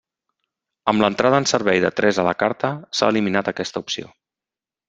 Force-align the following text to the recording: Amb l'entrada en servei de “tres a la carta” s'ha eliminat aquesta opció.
Amb 0.93 1.03
l'entrada 1.03 1.41
en 1.43 1.47
servei 1.51 1.83
de 1.85 1.93
“tres 1.99 2.21
a 2.23 2.27
la 2.31 2.35
carta” 2.41 2.75
s'ha 3.01 3.13
eliminat 3.17 3.55
aquesta 3.55 3.85
opció. 3.87 4.13